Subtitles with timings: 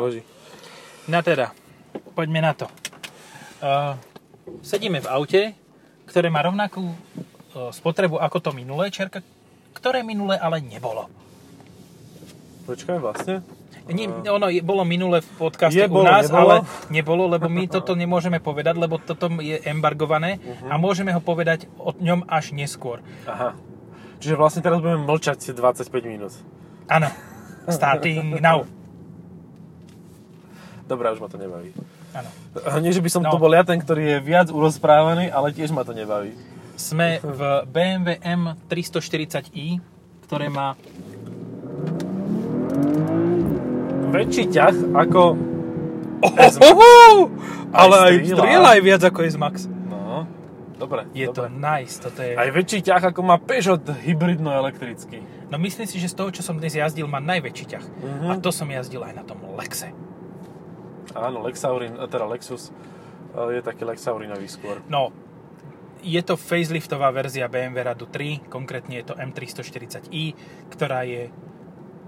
[0.00, 0.22] Boži.
[1.06, 1.52] No teda,
[2.12, 2.66] poďme na to.
[3.60, 3.94] Uh,
[4.60, 5.40] sedíme v aute,
[6.04, 6.94] ktoré má rovnakú uh,
[7.70, 9.20] spotrebu ako to minulé čerka,
[9.70, 11.06] ktoré minulé ale nebolo.
[12.64, 13.44] Počkaj, vlastne?
[13.90, 16.38] Nie, ono je, bolo minulé v podcaste Je, u bolo, nás, nebolo?
[16.38, 16.56] ale
[16.88, 20.68] nebolo, lebo my toto nemôžeme povedať, lebo toto je embargované Mhm.
[20.70, 23.02] a môžeme ho povedať o ňom až neskôr.
[23.26, 23.52] Aha.
[24.20, 26.32] Čiže vlastne teraz budeme mlčať tie 25 minút.
[26.86, 27.08] Áno,
[27.66, 28.62] starting now.
[30.90, 31.70] Dobrá, už ma to nebaví.
[32.10, 32.26] Áno.
[32.82, 33.30] Nie, že by som No.
[33.30, 36.34] to bol ja ten, ktorý je viac urozprávaný, ale tiež ma to nebaví.
[36.74, 39.78] Sme v BMW M340i,
[40.24, 40.74] ktoré má
[44.10, 45.38] Väčší ťah ako...
[46.20, 47.30] Ohoho!
[47.70, 48.68] Ale Aj strieľa.
[48.74, 49.70] aj viac ako S-Max.
[49.86, 50.26] No,
[50.74, 51.06] dobre.
[51.14, 51.54] Je to dobre.
[51.54, 52.34] nice, toto je...
[52.34, 55.22] Aj väčší ťah ako má Peugeot hybridno-elektrický.
[55.46, 57.84] No myslím si, že z toho, čo som dnes jazdil, má najväčší ťah.
[57.86, 58.26] Mhm.
[58.26, 59.94] A to som jazdil aj na tom Lexe.
[61.12, 62.74] Áno, Lexaurin, teda Lexus eh,
[63.52, 64.78] je taký Lexaurinový skôr.
[64.86, 65.10] No,
[66.00, 70.32] je to faceliftová verzia BMW Radu 3, konkrétne je to M340i,
[70.68, 71.28] ktorá je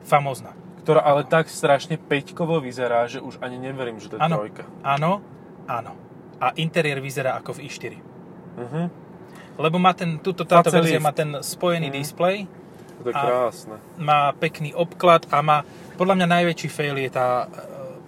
[0.03, 0.53] famózna.
[0.81, 4.65] Ktorá ale tak strašne peťkovo vyzerá, že už ani neverím, že to je Áno, trojka.
[4.83, 5.23] áno,
[5.65, 5.93] áno.
[6.39, 7.95] A interiér vyzerá ako v i4.
[8.57, 8.83] Mhm.
[9.55, 10.89] Lebo má ten, túto, táto Facelift.
[10.89, 11.95] verzia má ten spojený Mhm.
[11.95, 12.37] displej,
[12.99, 13.77] To je krásne.
[13.97, 15.59] má pekný obklad a má,
[15.95, 17.47] podľa mňa najväčší fail je tá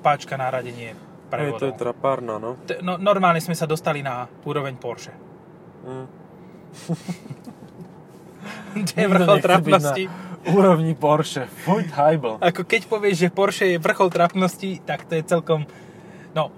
[0.05, 1.81] páčka náradenie Hej, to je prevodov.
[1.81, 2.61] trapárna, no.
[2.69, 5.17] T- no, normálne sme sa dostali na úroveň Porsche.
[5.89, 6.07] Mm.
[8.75, 10.05] To je vrchol trapnosti.
[10.45, 11.49] Úrovni Porsche.
[11.65, 12.37] Fuj, hajbl.
[12.45, 15.65] Ako keď povieš, že Porsche je vrchol trapnosti, tak to je celkom...
[16.37, 16.53] No,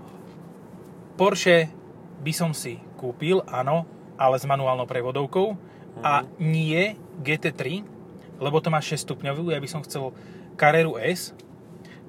[1.14, 1.70] Porsche
[2.26, 3.86] by som si kúpil, áno,
[4.18, 5.54] ale s manuálnou prevodovkou
[6.02, 7.86] a nie GT3,
[8.42, 10.12] lebo to má 6 stupňovú, ja by som chcel
[10.58, 11.32] Carreru S,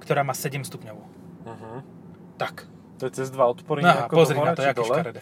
[0.01, 1.06] ktorá má 7 stupňovú.
[1.47, 1.71] Mhm.
[2.35, 2.67] Tak.
[2.97, 4.95] To je cez dva otvory No a nejako pozri na to, dole?
[4.95, 5.21] škaredé.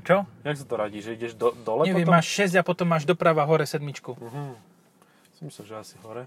[0.00, 0.16] Čo?
[0.42, 2.14] Jak sa to radí, že ideš do, dole Neviem, potom?
[2.14, 4.14] máš 6 a potom máš doprava hore sedmičku.
[4.14, 4.42] Mhm.
[5.34, 6.26] Som myslel, že asi hore.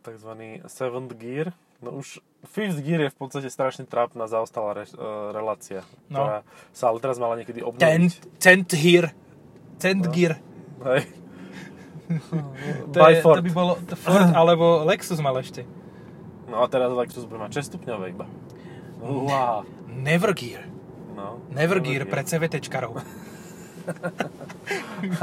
[0.00, 1.52] Takzvaný seventh gear.
[1.78, 6.16] No už fifth gear je v podstate strašne trápna zaostalá re, uh, relácia, No.
[6.18, 6.38] ktorá
[6.72, 8.12] sa ale teraz mala niekedy Tent, obnoviť.
[8.36, 9.10] tent here.
[9.76, 10.12] Tent No.
[10.12, 10.40] gear.
[10.82, 11.02] Hej.
[12.90, 15.62] To, je, to by bolo Ford alebo Lexus mal ešte.
[16.50, 18.26] No a teraz Lexus bude mať 6 stupňové iba.
[18.98, 19.62] Wow.
[19.86, 20.66] Never gear.
[21.14, 21.38] No.
[21.54, 22.98] Never gear pre CVTčkarov.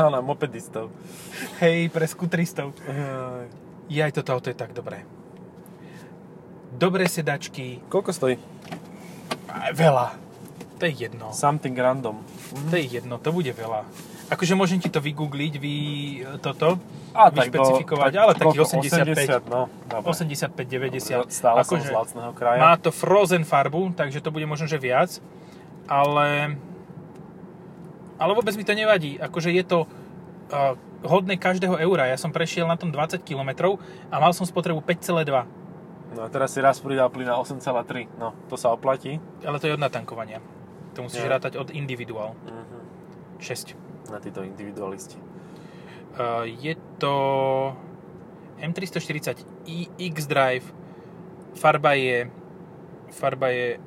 [0.02, 0.88] Áno, mopedistov.
[1.60, 2.72] Hej, pre skutristov.
[2.88, 3.68] Jaj.
[3.88, 5.08] Jaj, toto auto je tak dobré.
[6.76, 7.80] Dobré sedačky.
[7.88, 8.36] Koľko stojí?
[9.48, 10.20] Aj, veľa.
[10.78, 11.34] To je jedno.
[11.34, 12.22] Something random.
[12.70, 13.88] To je jedno, to bude veľa.
[14.28, 15.76] Akože môžem ti to vygoogliť, vy
[16.38, 16.76] toto,
[17.16, 18.84] A tak do- vyšpecifikovať, ale takých koľko?
[18.84, 19.48] 85.
[19.48, 20.04] 80, no, dobre.
[20.04, 21.32] 85-90.
[21.32, 22.60] Stále som Akože z lacného kraja.
[22.60, 25.24] Má to frozen farbu, takže to bude možno, že viac.
[25.88, 26.60] Ale...
[28.18, 29.16] Ale vôbec mi to nevadí.
[29.16, 32.10] Akože je to uh, hodné každého eura.
[32.10, 33.78] Ja som prešiel na tom 20 km
[34.10, 35.48] a mal som spotrebu 5,2.
[36.10, 38.10] No a teraz si raz pridal plyn na 8,3.
[38.18, 39.22] No, to sa oplatí.
[39.40, 40.42] Ale to je od natankovania.
[40.96, 41.38] To musíš Ja.
[41.38, 42.34] rátať od individuál.
[42.44, 42.76] Mhm.
[43.38, 43.87] 6.
[44.12, 45.20] Na títo individualisti.
[46.18, 47.14] Uh, je to
[48.58, 50.66] M340 i X-Drive.
[51.58, 52.30] Farba je
[53.12, 53.80] farba je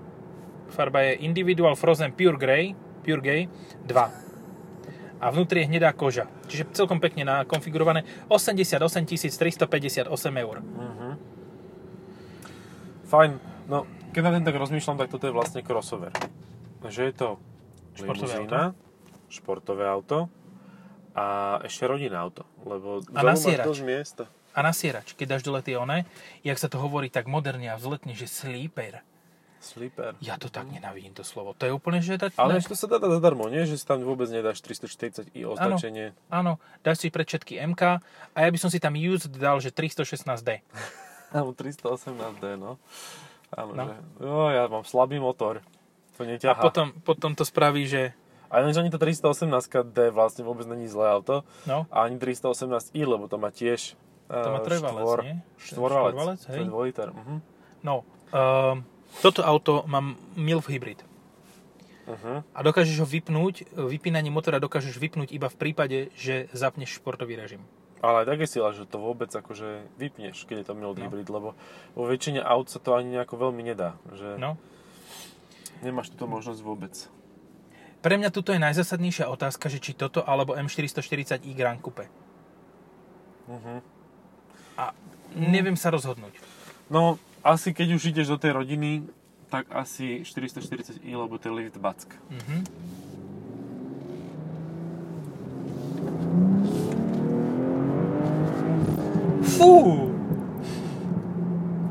[0.70, 3.42] farba je Individual Frozen Pure Grey, Pure Grey
[3.86, 4.10] 2.
[5.20, 6.24] A vnútri je hnedá koža.
[6.48, 8.06] Čiže celkom pekne nakonfigurované.
[8.32, 10.08] 88 358
[10.40, 10.56] eur.
[10.64, 11.08] Mhm.
[13.10, 13.30] Fajn.
[13.68, 16.14] No, keď na ten tak rozmýšľam, tak toto je vlastne crossover.
[16.86, 17.28] Že je to
[17.94, 18.74] Športové limuzína,
[19.30, 20.28] športové auto
[21.10, 21.26] a
[21.62, 24.24] ešte rodinné auto, lebo A vzadu máš dosť miesta.
[24.50, 26.02] A nasierač, keď dáš dole tie one,
[26.40, 29.06] jak sa to hovorí tak moderne a vzletne, že sleeper.
[29.56, 30.16] Sleeper.
[30.18, 31.52] Ja to tak nenávidím to slovo.
[31.54, 32.16] To je úplne, že...
[32.16, 33.62] dať- Ale to sa dá dať zadarmo, nie?
[33.62, 36.16] Že si tam vôbec nedáš 340i označenie.
[36.26, 37.82] Áno, dáš si pre všetky MK
[38.32, 40.64] a ja by som si tam used dal, že 316D.
[41.30, 42.80] Alebo 318D, no.
[43.52, 43.84] Áno, No.
[43.84, 43.94] že...
[44.18, 45.60] Jo, ja mám slabý motor.
[46.16, 46.56] To A neťahá.
[46.58, 48.16] potom, potom to spraví, že...
[48.50, 51.46] A ináč ani to 318D vlastne vôbec není zlé auto.
[51.64, 53.94] No, A ani 318i, lebo to má tiež
[54.30, 55.36] to má eh, trojvalec, štvor, nie?
[55.58, 56.14] Štvorvalec.
[56.14, 56.62] Štvorvalec, hej.
[56.66, 57.08] dvojiter.
[57.10, 57.34] Mhm.
[57.82, 57.94] No,
[58.30, 58.86] um,
[59.22, 61.02] toto auto mám MILF hybrid.
[62.06, 62.42] Mhm.
[62.54, 67.62] A dokážeš ho vypnúť, vypínanie motora dokážeš vypnúť iba v prípade, že zapneš športový režim.
[68.00, 71.04] Ale aj tak je sila, že to vôbec akože vypneš, keď je to mild No.
[71.04, 71.52] hybrid, lebo
[71.92, 73.94] vo väčšine aut sa to ani nejako veľmi nedá.
[74.10, 74.56] Že No.
[75.84, 76.94] Nemáš túto možnosť vôbec.
[78.00, 82.08] Pre mňa tuto je najzásadnejšia otázka, že či toto alebo M440i Grand Coupe.
[83.44, 83.84] Mhm.
[84.80, 84.96] A
[85.36, 86.32] neviem sa rozhodnúť.
[86.88, 89.04] No, asi keď už ideš do tej rodiny,
[89.52, 92.08] tak asi 440i, lebo to je lift back.
[92.32, 92.56] Mhm.
[99.60, 99.72] Fú!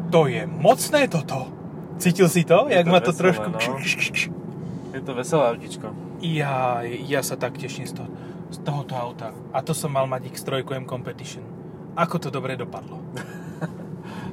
[0.09, 1.53] To je mocné toto.
[2.01, 2.65] Cítil si to?
[2.65, 3.45] Je Jak to ma to trošku...
[3.45, 3.59] no.
[4.99, 5.95] Je to veselé autičko.
[6.19, 8.11] Ja, ja sa tak teším z, toho,
[8.51, 9.31] z tohoto auta.
[9.55, 11.39] A to som mal mať X3 M Competition.
[11.95, 12.99] Ako to dobre dopadlo.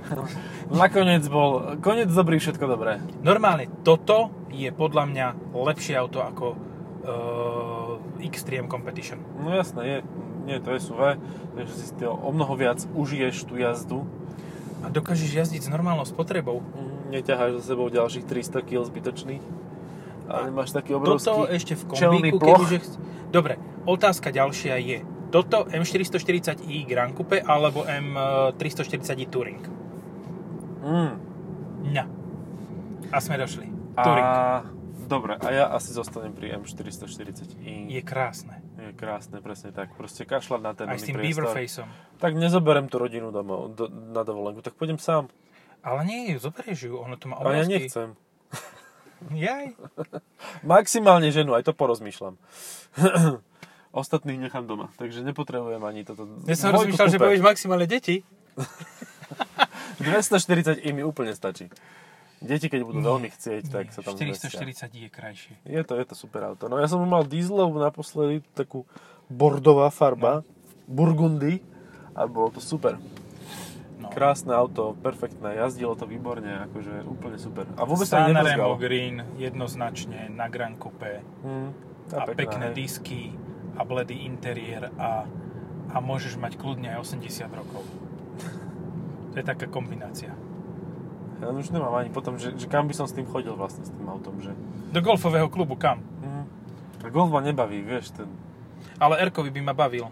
[0.83, 2.99] Nakoniec bol, koniec dobrý, všetko dobré.
[3.23, 6.47] Normálne, toto je podľa mňa lepšie auto ako
[7.07, 9.23] uh, X3 M Competition.
[9.39, 9.97] No jasné, je,
[10.51, 11.15] nie, to je SUV,
[11.55, 14.03] takže si to o mnoho viac užiješ tú jazdu.
[14.83, 16.59] A dokážeš jazdiť s normálnou spotrebou.
[16.59, 19.66] Mm, Neťaháš za sebou ďalších 300 kg zbytočných.
[20.27, 22.79] A nemáš taký Toto obrovský ešte v kombíku, kebyže...
[23.31, 24.99] Dobre, otázka ďalšia je.
[25.31, 29.63] Toto M440i Grand Coupe alebo M340i Touring?
[30.87, 31.15] Mm.
[31.91, 32.05] Ňa.
[33.11, 33.67] A sme došli.
[33.99, 34.27] Touring.
[34.27, 34.63] A,
[35.07, 37.91] dobre, a ja asi zostanem pri M440i.
[37.91, 38.63] Je krásne.
[38.79, 39.95] Je krásne, presne tak.
[39.99, 41.51] Proste kašľať na ten Aj s tým priestor.
[41.51, 41.89] Beaverfaceom.
[42.23, 45.27] Tak nezoberem tú rodinu domov, do, na dovolenku, tak pôjdem sám.
[45.87, 47.75] Ale nie, zoberieš ju, ono to má A ja obrovský...
[47.79, 48.09] nechcem.
[49.33, 49.73] Jaj.
[50.63, 52.37] Maximálne ženu, aj to porozmýšľam.
[53.97, 56.29] Ostatných nechám doma, takže nepotrebujem ani toto.
[56.45, 57.25] Ja som Dvojku rozmýšľal, že kúpe.
[57.25, 58.21] povieš maximálne deti.
[60.05, 61.73] 240 i mi úplne stačí.
[62.45, 64.53] Deti, keď budú veľmi chcieť, tak sa tam zmestia.
[64.53, 65.55] 440 je krajšie.
[65.65, 66.69] Je to, je to super auto.
[66.69, 68.85] No ja som mal dieselovú naposledy, takú
[69.33, 70.45] bordová farba,
[70.85, 71.65] burgundy,
[72.13, 73.01] a bolo to super.
[74.07, 74.15] No.
[74.15, 77.67] Krásne auto, perfektné, jazdilo to výborne, akože úplne super.
[77.75, 78.75] A vôbec sa Sanremo nebrzgalo.
[78.79, 81.71] Green jednoznačne na Grand Coupe Hm,
[82.15, 82.77] a, pekná, pekné hej.
[82.79, 83.23] disky
[83.75, 85.27] a bledý interiér a,
[85.91, 87.83] a môžeš mať kľudne aj 80 rokov.
[89.37, 90.33] To je taká kombinácia.
[91.45, 93.93] Ja už nemám ani potom, že, že kam by som s tým chodil vlastne, s
[93.93, 94.57] tým autom, že...
[94.97, 96.01] Do golfového klubu kam?
[97.05, 98.27] A golf ma nebaví, vieš, ten
[98.97, 100.09] Ale Erkovi by ma bavil.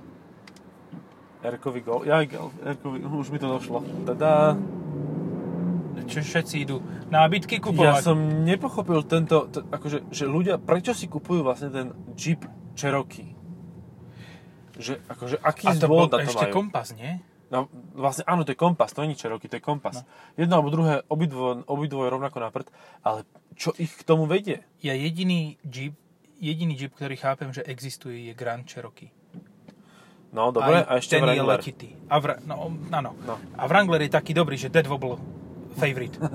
[1.45, 2.25] Erkový golf, ja
[2.65, 3.85] Erkový, už mi to došlo.
[4.03, 4.57] Tada.
[6.05, 8.01] Čo všetci idú nábytky Ja kupovať.
[8.03, 12.45] som nepochopil tento, t- akože, že ľudia, prečo si kupujú vlastne ten Jeep
[12.75, 13.33] Cherokee?
[14.75, 16.53] Že, akože, aký a to bol to ešte majú?
[16.53, 17.25] kompas, nie?
[17.49, 20.03] No, vlastne áno, to je kompas, to nie je Cherokee, to je kompas.
[20.03, 20.05] No.
[20.37, 22.69] Jedno alebo druhé, obidvo, obidvoje rovnako na prd,
[23.01, 23.25] ale
[23.55, 24.61] čo ich k tomu vedie?
[24.85, 25.97] Ja jediný Jeep,
[26.37, 29.09] jediný Jeep, ktorý chápem, že existuje, je Grand Cherokee.
[30.35, 31.57] No, dobre, a ešte ten je Wrangler.
[31.57, 31.89] letitý.
[32.05, 32.55] A, vr- no,
[32.91, 33.15] áno.
[33.17, 33.35] No.
[33.55, 35.15] a Wrangler je taký dobrý, že Dead Wobble
[35.73, 36.19] favorite.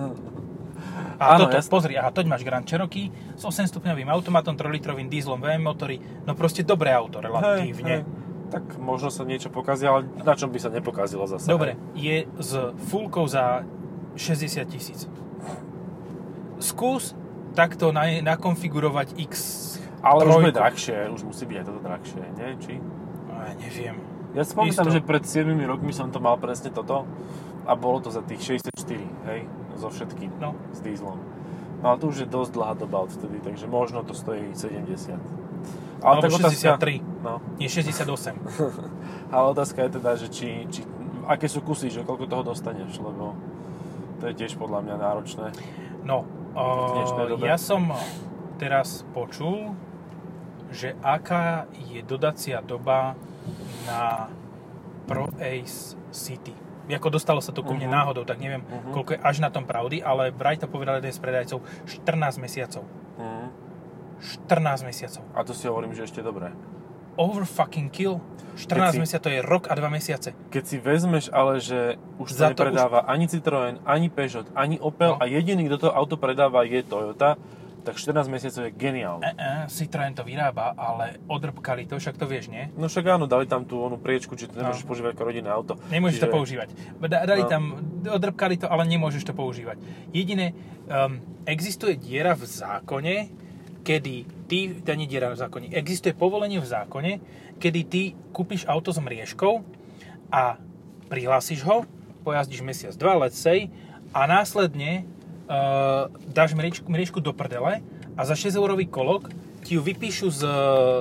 [1.20, 1.68] A Áno, toto, jasné.
[1.70, 6.64] pozri, a toď máš Grand Cherokee s 8-stupňovým automatom, 3-litrovým dieselom VM motory, no proste
[6.64, 7.76] dobré auto relatívne.
[7.92, 8.48] Hej, hej.
[8.48, 11.44] Tak možno sa niečo pokazí, ale na čom by sa nepokazilo zase?
[11.46, 12.52] Dobre, je s
[12.88, 13.68] fullkou za
[14.16, 15.12] 60 tisíc.
[16.58, 17.12] Skús
[17.52, 19.34] takto na, nakonfigurovať X
[20.00, 20.60] Ale už bude trojku.
[20.62, 22.50] drahšie, už musí byť aj toto drahšie, nie?
[22.58, 22.74] Či?
[23.42, 23.96] Ja neviem.
[24.30, 27.08] Ja si pamätám, že pred 7 rokmi som to mal presne toto
[27.66, 28.70] a bolo to za tých 64,
[29.26, 29.42] hej,
[29.74, 30.54] so všetkým, No.
[30.70, 31.18] s dieslom.
[31.80, 35.18] No ale to už je dosť dlhá doba odvtedy, takže možno to stojí 70.
[36.00, 37.02] Alebo tak otázka- 63.
[37.24, 38.36] No, Nie 68.
[39.34, 40.82] ale otázka je teda, že či, či,
[41.26, 43.34] aké sú kusy, že koľko toho dostaneš, lebo
[44.20, 45.48] to je tiež podľa mňa náročné.
[46.04, 47.48] No, uh, dobe.
[47.48, 47.92] ja som
[48.60, 49.74] teraz počul,
[50.70, 53.16] že aká je dodacia doba
[53.86, 54.28] na
[55.06, 56.54] Pro Ace City.
[56.88, 57.96] Ako dostalo sa to ku mne Mhm.
[57.96, 58.92] náhodou, tak neviem, Mhm.
[58.92, 62.82] koľko je až na tom pravdy, ale vraj to povedal jeden z predajcov, 14 mesiacov.
[63.16, 63.46] Mhm.
[64.20, 65.22] 14 mesiacov.
[65.32, 66.52] A to si hovorím, že ešte dobré.
[67.16, 68.20] Over fucking kill.
[68.56, 70.36] 14 si- mesiacov, je rok a 2 mesiace.
[70.50, 74.76] Keď si vezmeš ale, že už to Za to nepredáva ani Citroën, ani Peugeot, ani
[74.78, 75.20] Opel No.
[75.20, 77.36] a jediný, kto to auto predáva je Toyota,
[77.90, 79.24] tak 14 mesiacov je geniálne.
[79.24, 82.70] E, e, Citroën to vyrába, ale odrbkali to, však to vieš, nie?
[82.74, 84.90] No však áno, dali tam tú onú priečku, či to nemôžeš No.
[84.94, 85.74] používať ako rodinné auto.
[85.90, 86.70] Nemôžeš to Čiže- používať.
[87.02, 87.50] Da- Dali No.
[87.50, 87.64] tam,
[88.06, 89.82] odrbkali to, ale nemôžeš to používať.
[90.10, 90.54] Jediné,
[90.86, 93.16] um, existuje diera v zákone,
[93.82, 94.16] kedy
[94.46, 97.12] ty, to nie diera v zákone, existuje povolenie v zákone,
[97.58, 99.66] kedy ty kúpiš auto s mriežkou
[100.30, 100.62] a
[101.08, 101.90] prihlásiš ho,
[102.22, 103.74] pojazdíš mesiac, dva, let's say,
[104.14, 105.10] a následne
[105.50, 107.82] uh, dáš mriežku, mriežku do prdele
[108.14, 109.34] a za 6 eurový kolok
[109.66, 110.52] ti ju vypíšu z uh,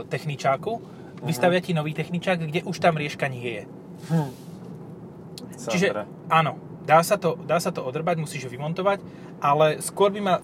[0.09, 0.81] techničáku,
[1.23, 3.65] vystavia ti nový techničák, kde už tá mriežka nie je.
[4.11, 4.31] Hm.
[5.59, 6.05] Čiže Sandra.
[6.31, 6.53] áno,
[6.87, 9.03] dá sa, to, dá sa to odrbať, musíš ho vymontovať,
[9.43, 10.35] ale skôr by ma...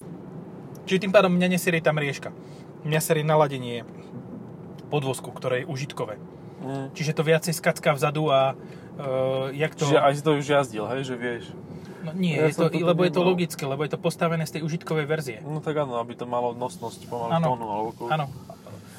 [0.85, 2.35] Čiže tým pádom mňa neserie tá mriežka.
[2.85, 3.89] Mňa serie naladenie
[4.93, 6.21] podvozku, ktoré je užitkové.
[6.61, 6.93] Hm.
[6.93, 9.89] Čiže to viacej skacká vzadu a uh, jak to...
[9.89, 11.45] Čiže aj si to už jazdil, hej, že vieš.
[12.05, 14.63] No nie, Ja je to, lebo je to logické, lebo je to postavené z tej
[14.69, 15.37] užitkovej verzie.
[15.41, 17.47] No tak áno, aby to malo nosnosť pomaly Áno.
[17.57, 17.67] tónu.
[17.67, 18.13] Alebo koľko.
[18.13, 18.27] Áno.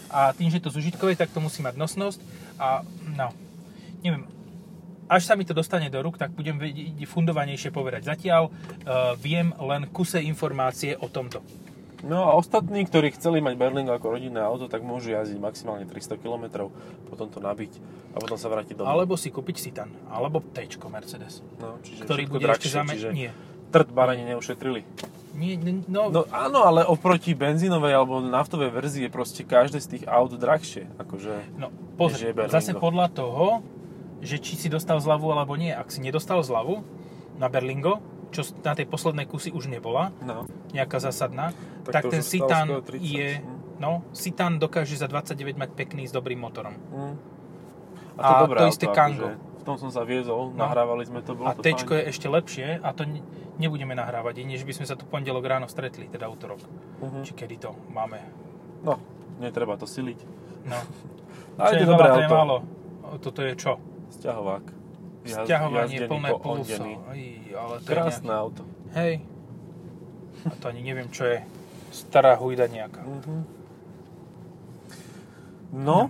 [0.09, 2.19] A tým, že je to z užitkovej, tak to musí mať nosnosť
[2.57, 2.81] a
[3.13, 3.29] no,
[4.01, 4.25] neviem,
[5.05, 8.09] až sa mi to dostane do rúk, tak budem vedieť fundovanejšie povedať.
[8.09, 11.45] Zatiaľ uh, viem len kuse informácie o tomto.
[12.05, 16.21] No a ostatní, ktorí chceli mať Berlingo ako rodinné auto, tak môžu jazdiť maximálne 300
[16.21, 16.69] km,
[17.09, 17.81] potom to nabiť
[18.13, 18.93] a potom sa vrátiť domov.
[18.93, 22.93] Alebo si kúpiť Citan, alebo T Mercedes, no, čiže ktorý bude drahšie, ešte zame...
[22.93, 23.33] čiže Nie.
[23.73, 24.85] Trd barani neušetrili.
[25.35, 25.59] Nie,
[25.91, 30.31] no, No áno, ale oproti benzínovej alebo naftovej verzii je proste každé z tých aut
[30.31, 30.87] drahšie.
[30.95, 33.59] Akože, no pozri, zase podľa toho,
[34.23, 35.75] že či si dostal zľavu alebo nie.
[35.75, 36.87] Ak si nedostal zľavu
[37.35, 37.99] na Berlingo,
[38.35, 40.43] čo na tej poslednej kusy už nebola, no.
[40.69, 42.99] nejaká zásadná, Tak tak, to ten Citan skoro 30.
[42.99, 43.27] je...
[43.37, 43.55] Hm.
[43.75, 46.75] No, Citan dokáže za 29 mať pekný s dobrým motorom.
[46.89, 47.15] Mm.
[48.15, 49.27] A dobré to isté akože Kango.
[49.35, 50.63] V tom som sa viezol, No.
[50.63, 51.83] nahrávali sme to, bolo A to T fajn.
[51.83, 53.19] je ešte lepšie a to ne-
[53.55, 56.63] nebudeme nahrávať, že by sme sa tu pondelok ráno stretli, teda útorok.
[57.01, 57.23] Mhm.
[57.23, 58.19] Či kedy to máme.
[58.79, 58.95] No,
[59.37, 60.19] netreba to siliť.
[60.65, 60.79] No.
[61.59, 62.31] Ale Čo je dobré to auto.
[62.31, 62.55] málo.
[63.17, 63.75] Toto je čo?
[64.13, 64.63] Sťahovák.
[65.25, 66.29] Sťahovanie plné.
[66.29, 67.21] Aj,
[67.55, 68.61] ale to Krásne je auto.
[68.61, 68.93] nejaký...
[68.93, 69.13] Hej.
[70.43, 71.41] A to ani neviem, čo je.
[71.89, 73.01] Stará hujda nejaká.
[73.01, 73.35] Mhm.
[75.73, 76.09] No,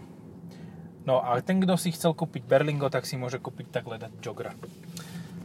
[1.05, 4.57] No a ten, kto si chcel kúpiť Berlingo, tak si môže kúpiť tak ledať Jogra.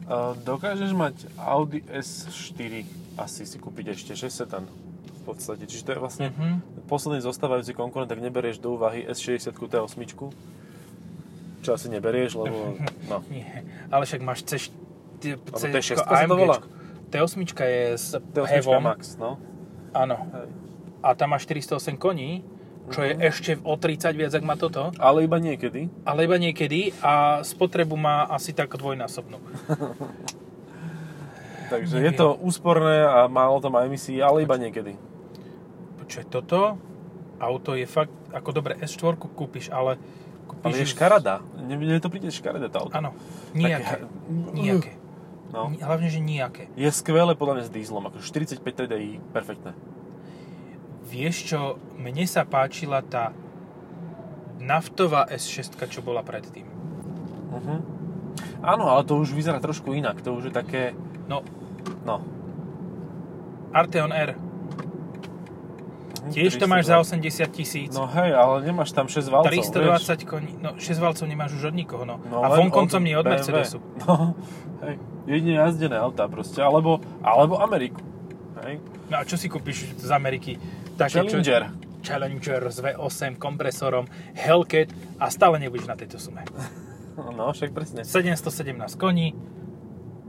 [0.08, 5.62] uh, dokážeš mať Audi S4 asi si kúpiť ešte 6 sedan v podstate.
[5.62, 6.48] Čiže to je vlastne Mhm.
[6.86, 10.00] posledný zostávajúci konkurent, tak neberieš do úvahy S60 T8,
[11.60, 12.74] čo asi neberieš, lebo
[13.10, 14.72] no, Nie, ale však máš C,
[15.20, 16.58] C, T6 sa to volá?
[17.10, 19.36] T8 je s T8 Hevom, Max, no.
[19.90, 20.16] áno.
[21.02, 22.46] A tam má 408 koní,
[22.90, 25.90] čo je ešte o 30 viac, ak má toto, Ale iba niekedy.
[26.06, 29.38] ale iba niekedy a spotrebu má asi tak dvojnásobnú.
[31.70, 32.18] Takže je Neviem.
[32.18, 34.98] to úsporné a málo tam aj emisí, ale iba niekedy.
[36.02, 36.74] Počuaj, toto
[37.38, 39.96] auto je fakt, ako dobre, S4 kúpiš, ale
[40.50, 40.66] kúpiš...
[40.66, 41.34] Ale je škarada.
[41.54, 42.92] Mne, to príde škaredé tá auto.
[42.92, 43.14] Áno,
[43.54, 44.02] nijaké.
[44.02, 44.10] Také-
[44.54, 44.92] Nijaké.
[45.50, 45.70] No.
[45.74, 46.70] Hlavne, že nijaké.
[46.78, 49.74] Je skvelé podľa mňa s dízlom, ako 45 TDI, perfektné.
[51.10, 51.60] Vieš čo,
[51.98, 53.34] mne sa páčila tá
[54.62, 56.66] naftová S6, čo bola predtým.
[57.50, 57.82] Uh-huh.
[58.62, 60.22] Áno, ale to už vyzerá trošku inak.
[60.22, 60.94] To už je také,
[61.30, 61.46] No,
[62.02, 62.26] no.
[63.70, 64.34] Arteon R.
[66.28, 67.48] Tiež to máš za 320.
[67.48, 67.90] 80 tisíc.
[67.96, 70.52] No hej, ale nemáš tam 6 valcov, 320 koní.
[70.60, 72.20] No, 6 valcov nemáš už od nikoho, no.
[72.28, 73.40] No, a vonkoncom nie od BMW.
[73.40, 73.78] Mercedesu.
[74.04, 74.36] No,
[74.84, 74.96] hej.
[75.28, 78.00] Jedine jazdené autá proste, alebo, alebo Ameriku.
[78.64, 78.80] Hej.
[79.08, 80.60] No a čo si kúpiš z Ameriky?
[81.00, 81.72] Také, Challenger.
[81.72, 84.88] Čo, Challenger s V8 kompresorom, Hellcat
[85.20, 86.44] a stále nebudeš na tejto sume.
[87.20, 88.00] No, však presne.
[88.00, 89.36] 717 koní,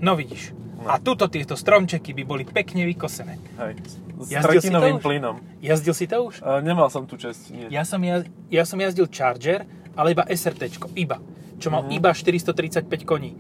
[0.02, 0.52] no vidíš.
[0.82, 0.90] No.
[0.90, 3.38] A tuto tieto stromčeky by boli pekne vykosené.
[3.56, 3.74] Hej.
[4.18, 5.02] S Jazdil si to tretinovým už?
[5.02, 5.36] plynom.
[5.62, 6.42] Jazdil si to už?
[6.42, 7.70] Uh, nemal som tu čest, nie.
[7.70, 11.22] Ja som, jaz, ja som jazdil Charger, ale iba SRT, iba.
[11.58, 11.94] Čo mal Mhm.
[11.94, 13.38] iba 435 koní.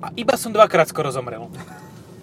[0.00, 1.48] A iba som dvakrát skoro zomrel.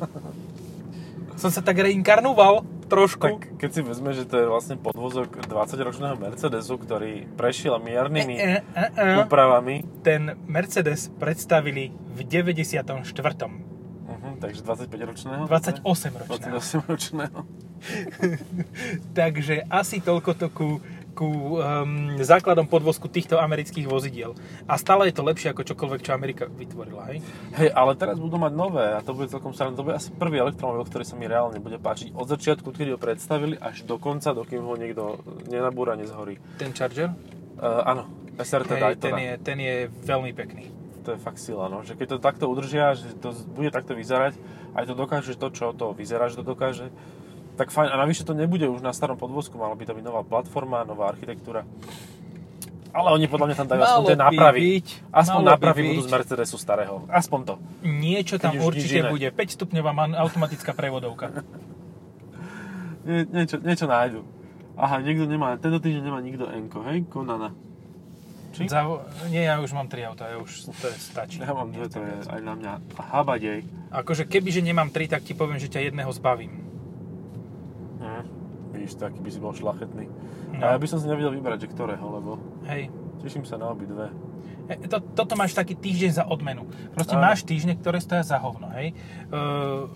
[1.42, 3.26] som sa tak reinkarnoval trošku.
[3.42, 8.46] Tak keď si vezme, že to je vlastne podvozok 20-ročného Mercedesu, ktorý prešiel miernymi E,
[8.46, 9.26] e, e, e.
[9.26, 13.04] úpravami, Ten Mercedes predstavili v 94.
[13.04, 15.50] uh-huh, takže 25-ročného.
[15.50, 15.84] 28
[16.22, 16.56] ročného.
[16.62, 17.40] 28-ročného.
[19.20, 20.70] Takže asi toľko to ku,
[21.16, 24.36] ku um, základom podvozku týchto amerických vozidiel.
[24.68, 27.24] A stále je to lepšie ako čokoľvek, čo Amerika vytvorila, hej?
[27.56, 29.80] Hej, ale teraz budú mať nové a to bude celkom sranda.
[29.80, 33.00] To bude asi prvý elektromobil, ktorý sa mi reálne bude páčiť od začiatku, kedy ho
[33.00, 36.36] predstavili, až do konca, dokým ho niekto nenabúra, nezhorí.
[36.60, 37.16] Ten Charger?
[37.56, 39.00] Uh, áno, SRT Hej, Daytona.
[39.00, 40.68] ten, je, ten je veľmi pekný.
[41.08, 41.86] To je fakt sila, no.
[41.88, 44.36] Že keď to takto udržia, že to bude takto vyzerať,
[44.76, 46.92] aj to dokáže to, čo to vyzerá, že to dokáže,
[47.56, 47.90] tak fajn.
[47.90, 51.10] A navyše to nebude už na starom podvozku, mala by to byť nová platforma, nová
[51.10, 51.64] architektúra.
[52.96, 54.60] Ale oni podľa mňa tam dajú aspoň tie nápravy.
[54.64, 56.96] byť, aspoň by nápravy budú z Mercedesu starého.
[57.12, 57.54] Aspoň to.
[57.84, 59.28] Niečo tam určite bude.
[59.28, 61.32] 5 stupňová man- automatická prevodovka.
[63.06, 64.26] Nie, niečo, niečo nájdu.
[64.76, 67.06] Aha, niekto nemá, tento týždeň nemá nikto Enko, hej?
[67.06, 67.54] Konana.
[68.56, 68.66] Či?
[68.66, 68.82] Za,
[69.30, 71.38] nie, ja už mám 3 auta, ja už to je, stačí.
[71.44, 73.68] Ja mám dve, to je aj na mňa habadej.
[73.92, 76.56] Akože keby, že nemám 3, tak ti poviem, že ťa jedného zbavím.
[78.06, 78.26] Hm.
[78.76, 80.06] Vidíš, taký by si bol šlachetný.
[80.56, 80.62] No.
[80.62, 82.92] A ja by som si nevedel vybrať, že ktorého, lebo Hej.
[83.24, 84.12] teším sa na obidve.
[84.68, 86.68] E, To, toto máš taký týždeň za odmenu.
[86.92, 87.24] Proste Áno.
[87.24, 88.92] máš týždne, ktoré stoja za hovno, hej?
[89.32, 89.88] Uh,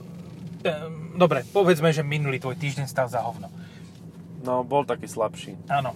[1.16, 3.52] dobre, povedzme, že minulý tvoj týždeň stal za hovno.
[4.40, 5.60] No, bol taký slabší.
[5.68, 5.92] Áno.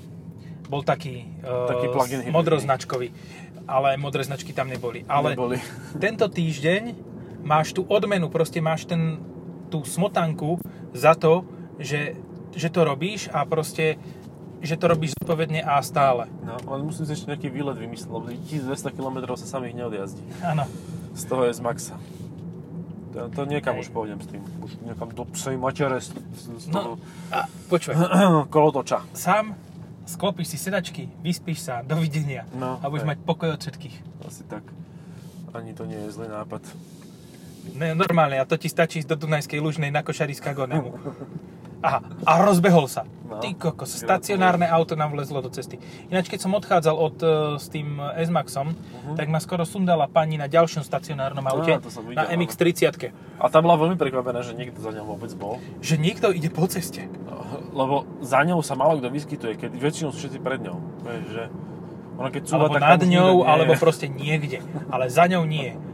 [0.68, 3.16] Bol taký, uh, Taký plug-in modroznačkový.
[3.64, 5.08] Ale modré značky tam neboli.
[5.08, 5.56] Ale Neboli.
[6.04, 7.00] tento týždeň
[7.48, 9.20] máš tú odmenu, proste máš ten,
[9.72, 10.60] tú smotanku
[10.92, 12.18] za to, že,
[12.52, 13.98] že to robíš a proste
[14.60, 16.32] že to robíš zodpovedne a stále.
[16.40, 20.24] No, ale musím si ešte nejaký výlet vymyslieť, lebo 1200 km sa samých neodjazdí.
[20.40, 20.64] Áno.
[21.12, 22.00] Z toho je z maxa.
[23.12, 23.86] To, to niekam Hej.
[23.86, 24.40] už pôjdem s tým.
[24.58, 26.94] Už niekam do psej matere z, z, z No, toho
[27.30, 27.44] a
[28.56, 29.04] kolotoča.
[29.12, 29.52] sám
[30.08, 33.12] sklopíš si sedačky, vyspíš sa, dovidenia No, a budeš hej.
[33.14, 33.96] mať pokoj od všetkých.
[34.24, 34.64] Asi tak.
[35.52, 36.64] Ani to nie je zlý nápad.
[37.76, 40.92] Ne, normálne, a to ti stačí ísť do Dunajskej Lužnej na košari z Kagonemu.
[41.84, 43.04] Aha, a rozbehol sa.
[43.28, 45.76] No, Ty kokos, stacionárne auto nám vlezlo do cesty.
[46.08, 47.28] Ináč, keď som odchádzal od, e,
[47.60, 48.72] s tým S-Maxom,
[49.20, 53.12] tak ma skoro sundala pani na ďalšom stacionárnom aute, som videl, na MX-30.
[53.36, 55.60] A tá bola veľmi prekvapená, že niekto za ňou vôbec bol.
[55.84, 57.12] Že niekto ide po ceste.
[57.76, 60.78] Lebo za ňou sa málo kto vyskytuje, keď väčšinou sú všetci pred ňou.
[61.04, 61.44] Vieš, že
[62.16, 64.62] ona keď cúva, Alebo tak nad tam ňou, alebo proste niekde.
[64.88, 65.74] Ale za ňou nie.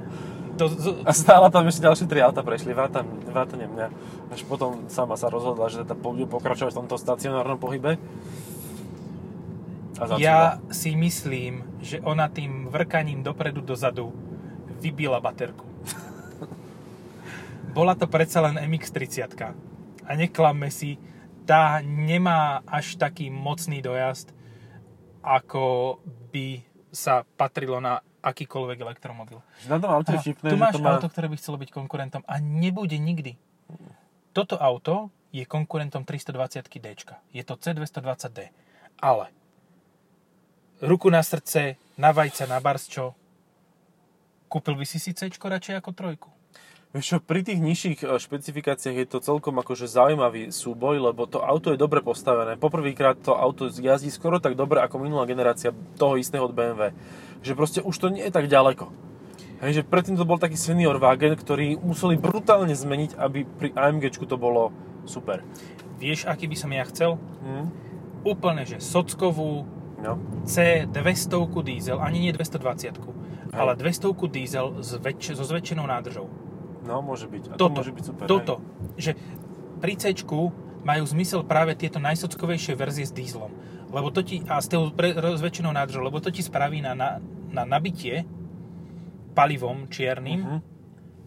[0.59, 3.87] To, z, A stála tam ešte ďalšie tri auta prešli, vrátane, vrátane mňa.
[4.35, 7.95] Až potom sama sa rozhodla, že teda bude pokračovať v tomto stacionárnom pohybe.
[9.99, 14.11] A ja si myslím, že ona tým vrkaním dopredu dozadu
[14.79, 15.63] vybila baterku.
[17.75, 19.35] Bola to predsa len MX-30
[20.09, 20.99] a neklamme si,
[21.43, 24.31] tá nemá až taký mocný dojazd,
[25.21, 25.97] ako
[26.31, 29.39] by sa patrilo na akýkoľvek elektromobil.
[29.67, 30.95] Na tom aute Aha, vtipné, tu máš to má...
[30.95, 33.39] auto, ktoré by chcelo byť konkurentom a nebude nikdy.
[34.35, 36.87] Toto auto je konkurentom 320 D.
[37.31, 38.51] Je to C220D.
[38.99, 39.31] Ale
[40.83, 43.15] ruku na srdce, na vajca, na barsčo,
[44.47, 46.29] kúpil by si si C radšej ako trojku.
[46.89, 51.37] Vieš čo, pri tých nižších e, špecifikáciách je to celkom akože zaujímavý súboj, lebo to
[51.37, 52.57] auto je dobre postavené.
[52.57, 55.69] Poprvýkrát to auto jazdí skoro tak dobre ako minulá generácia
[56.01, 56.89] toho istého od BMW.
[57.45, 58.89] Že proste už to nie je tak ďaleko.
[59.61, 64.25] Hej, že predtým to bol taký senior wagen, ktorý museli brutálne zmeniť, aby pri AMGčku
[64.25, 64.73] to bolo
[65.05, 65.45] super.
[66.01, 67.21] Vieš, aký by som ja chcel?
[67.45, 67.65] Hm?
[68.25, 70.15] Úplne, že sockovú No.
[70.47, 73.19] C200 diesel, ani nie 220
[73.51, 76.48] ale 200 diesel s väč- so zväčšenou nádržou.
[76.83, 77.43] No, môže byť.
[77.49, 78.25] A toto, to môže byť super.
[78.27, 78.55] toto,
[78.95, 79.15] že
[79.79, 80.11] pri C
[80.79, 83.51] majú zmysel práve tieto najsockovejšie verzie s dieselom.
[83.89, 87.19] Lebo to ti, a s tou zväčšenou nádržou, lebo to ti spraví na, na,
[87.51, 88.23] na nabitie
[89.33, 90.57] palivom čiernym, Mhm.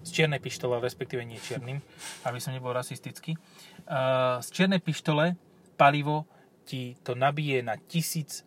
[0.02, 1.78] z čiernej pištole, respektíve nie čiernym,
[2.26, 3.38] aby som nebol rasistický.
[3.86, 5.38] Uh, z čiernej pištole
[5.78, 6.26] palivo
[6.66, 8.42] ti to nabije na 1500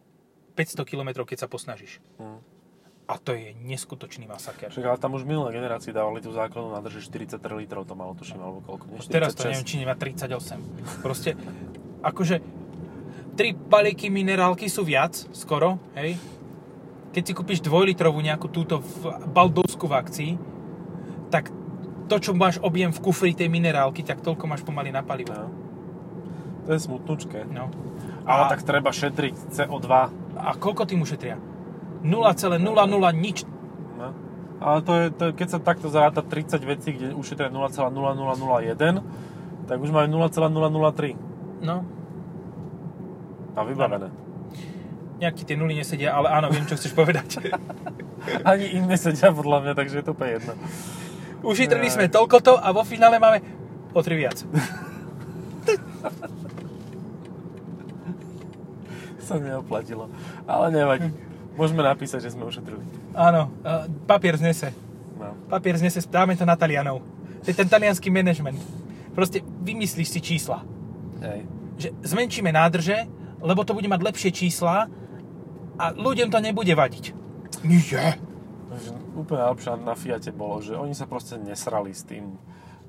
[0.88, 2.00] km, keď sa posnažíš.
[2.20, 2.55] Mhm.
[3.06, 4.74] A to je neskutočný masaker.
[4.74, 8.18] Však ale tam už minulé generácie dávali tú základnú nádrž, že 43 litrov to malo,
[8.18, 8.98] tuším, alebo koľko, nie?
[9.06, 9.54] Teraz to 46.
[9.54, 11.06] neviem, či nemá 38.
[11.06, 11.38] Proste,
[12.02, 12.42] akože,
[13.38, 16.18] tri balíky minerálky sú viac, skoro, hej.
[17.14, 20.32] Keď si kúpiš dvojlitrovú nejakú túto v baldovskú v akcii,
[21.30, 21.54] tak
[22.10, 25.32] to, čo máš objem v kufri tej minerálky, tak toľko máš pomaly na palivo.
[25.34, 25.48] No.
[26.66, 27.46] To je smutnučké.
[27.54, 27.70] No.
[28.26, 29.90] Ale A- tak treba šetriť CO2.
[30.36, 31.38] A koľko tým ušetria?
[32.06, 32.62] 0,00
[33.18, 33.44] nič.
[33.98, 34.14] No.
[34.62, 39.02] Ale to je, to keď sa takto zaráta 30 vecí, kde ušetria 0,0001,
[39.66, 41.18] tak už majú 0,003
[41.60, 41.82] No,
[43.52, 44.12] a vybavené.
[45.18, 47.40] nejak ti tie nuly nesedia, ale áno, viem, čo chceš povedať.
[48.50, 50.54] Ani im nesedia podľa mňa, takže je to úplne jedno.
[51.42, 53.40] Ušetrili sme toľkoto a vo finále máme
[53.92, 54.38] o 3 viac.
[59.22, 60.06] Sa neoplatilo.
[60.46, 61.10] Ale nevadí.
[61.56, 62.84] Môžeme napísať, že sme ušetrili.
[63.16, 64.76] Áno, a papier znese.
[65.16, 65.32] No.
[65.48, 67.00] Papier znese, dáme to na Talianov.
[67.44, 68.60] To je ten talianský management.
[69.16, 70.68] Proste vymyslíš si čísla.
[71.24, 71.48] Hej.
[71.80, 73.08] Že zmenšíme nádrže,
[73.40, 74.92] lebo to bude mať lepšie čísla
[75.80, 77.16] a ľuďom to nebude vadiť.
[77.64, 78.20] Nie.
[78.76, 82.36] Takže úplne najlepšie na Fiate bolo, že oni sa proste nesrali s tým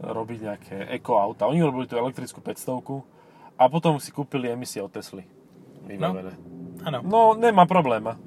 [0.03, 1.47] robiť nejaké eko auta.
[1.47, 5.25] Oni robili tú elektrickú 500 a potom si kúpili emisie od Tesly.
[5.87, 6.35] Vybavené.
[6.83, 6.99] Áno.
[7.07, 8.19] No, nemá probléma.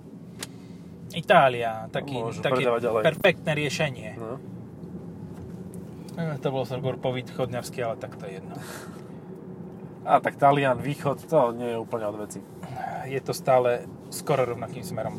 [1.13, 2.65] Itália, taký, Môžu také
[3.01, 4.09] perfektné riešenie.
[4.19, 4.37] No.
[6.19, 8.53] Eh, To bol skôr povít chodňarský, ale tak to je jedno.
[10.05, 12.39] A tak Talian, východ, to nie je úplne od veci.
[13.05, 15.15] Je to stále skoro rovnakým smerom.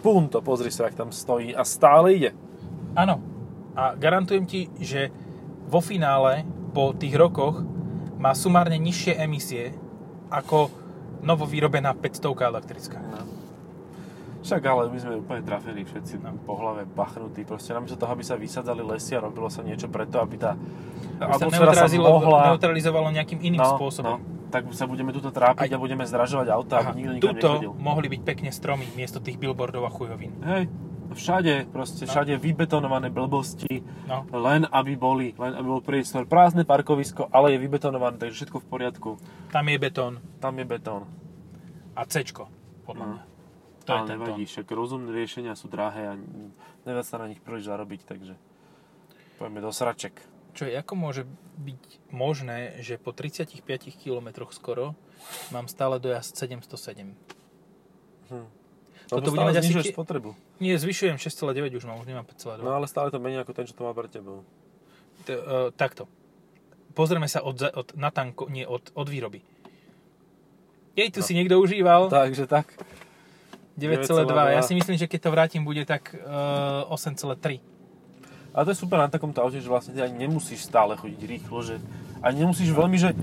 [0.00, 2.30] Punto, pozri sa, ak tam stojí a stále ide.
[2.96, 3.20] Áno.
[3.76, 5.08] A garantujem ti, že
[5.68, 7.64] vo finále, po tých rokoch,
[8.18, 9.76] má sumárne nižšie emisie
[10.32, 10.72] ako
[11.22, 12.98] novo vyrobená 500 elektrická.
[12.98, 13.41] No.
[14.42, 16.34] Však ale my sme úplne trafení všetci No.
[16.36, 17.42] po hlave bachnutí.
[17.42, 20.58] Proste namiesto toho, aby sa vysadzali lesy a robilo sa niečo preto, aby tá
[21.16, 22.50] sa atmosféra sa mohla...
[22.50, 24.18] neutralizovalo nejakým iným no, spôsobom.
[24.18, 27.30] No, tak sa budeme tuto trápiť Aj- a budeme zdražovať auta, Aha, aby nikto nikam
[27.32, 27.72] tuto nechodil.
[27.78, 30.34] mohli byť pekne stromy miesto tých billboardov a chujovín.
[30.42, 30.66] Hej,
[31.12, 32.10] Všade, proste, No.
[32.10, 34.24] všade vybetonované blbosti, No.
[34.32, 36.24] len aby boli, len aby bol priestor.
[36.24, 39.10] Prázdne parkovisko, ale je vybetonované, takže všetko v poriadku.
[39.52, 41.04] Tam je betón Tam je betón.
[41.92, 42.48] a Cčko,
[42.82, 43.16] podľa No.
[43.82, 44.50] To je ale ten nevadí, tón.
[44.52, 46.14] však rozumné riešenia sú drahé a
[46.82, 48.34] nedá sa na nich príliš zarobiť, takže
[49.36, 50.14] poďme do sraček.
[50.52, 51.22] Čo je, ako môže
[51.58, 53.64] byť možné, že po 35
[53.96, 54.92] km skoro
[55.48, 57.16] mám stále dojazd 707?
[58.28, 58.46] Hm.
[59.08, 60.30] Toto Lebo bude stále mať asi spotrebu.
[60.56, 62.62] Nie, zvyšujem 6,9 už mám, už nemám 5,2.
[62.62, 64.44] No ale stále to menej ako ten, čo to má pre tebou.
[65.24, 66.08] T- uh, takto.
[66.92, 69.40] Pozrieme sa od, od, na tanko, nie od, od výroby.
[70.92, 71.26] Jej, tu No.
[71.26, 72.12] si niekto užíval.
[72.12, 72.68] Takže tak.
[73.78, 74.56] 9,2.
[74.56, 77.60] Ja si myslím, že keď to vrátim, bude tak uh, 8,3.
[78.52, 81.58] A to je super na takomto aute, že vlastne ty ani nemusíš stále chodiť rýchlo,
[81.64, 81.80] že
[82.20, 83.16] ani nemusíš veľmi, že,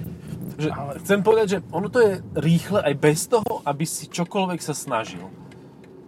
[0.57, 4.59] že Ale- chcem povedať, že ono to je rýchle aj bez toho, aby si čokoľvek
[4.59, 5.29] sa snažil.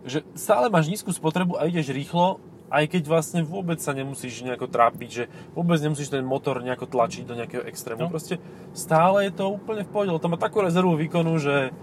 [0.09, 4.71] Že stále máš nízku spotrebu a ideš rýchlo, aj keď vlastne vôbec sa nemusíš nejako
[4.71, 5.23] trápiť, že
[5.53, 8.07] vôbec nemusíš ten motor nejako tlačiť do nejakého extrému.
[8.07, 8.09] No.
[8.09, 8.41] Proste
[8.73, 11.75] stále je to úplne v pohode, to má takú rezervu výkonu, že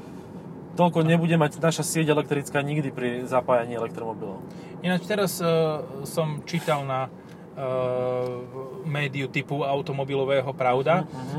[0.79, 4.39] toľko nebude mať naša sieť elektrická nikdy pri zapájaní elektromobilov.
[4.79, 8.39] Ináč teraz uh, som čítal na uh,
[8.87, 11.39] médiu typu automobilového Pravda, Mhm.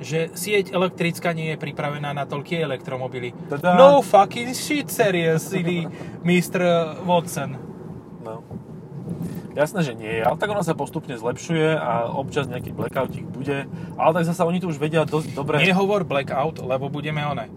[0.00, 3.36] že sieť elektrická nie je pripravená na toľké elektromobily.
[3.52, 5.84] Teda- No fucking shit, seriously,
[6.24, 6.64] Mr.
[7.04, 7.60] Watson.
[8.24, 8.40] No.
[9.52, 13.68] Jasné, že nie je, ale tak ona sa postupne zlepšuje a občas nejaký blackoutík bude,
[13.98, 15.60] ale tak zase oni to už vedia dosť dobre.
[15.60, 17.50] Nehovor blackout, lebo budeme one